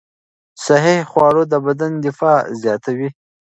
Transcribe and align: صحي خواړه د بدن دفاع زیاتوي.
صحي 0.65 0.97
خواړه 1.09 1.43
د 1.51 1.53
بدن 1.65 1.91
دفاع 2.05 2.39
زیاتوي. 2.61 3.09